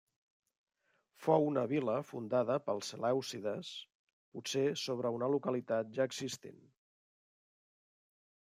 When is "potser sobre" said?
4.39-5.13